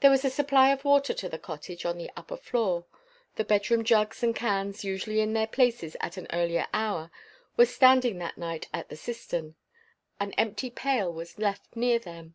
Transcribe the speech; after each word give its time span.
There 0.00 0.10
was 0.10 0.24
a 0.24 0.30
supply 0.30 0.70
of 0.72 0.84
water 0.84 1.14
to 1.14 1.28
the 1.28 1.38
cottage, 1.38 1.84
on 1.86 1.96
the 1.96 2.10
upper 2.16 2.36
floor. 2.36 2.86
The 3.36 3.44
bedroom 3.44 3.84
jugs 3.84 4.20
and 4.20 4.34
cans 4.34 4.82
usually 4.82 5.20
in 5.20 5.32
their 5.32 5.46
places 5.46 5.96
at 6.00 6.16
an 6.16 6.26
earlier 6.32 6.66
hour, 6.74 7.12
were 7.56 7.64
standing 7.66 8.18
that 8.18 8.36
night 8.36 8.66
at 8.74 8.88
the 8.88 8.96
cistern. 8.96 9.54
An 10.18 10.32
empty 10.32 10.70
pail 10.70 11.12
was 11.12 11.38
left 11.38 11.76
near 11.76 12.00
them. 12.00 12.34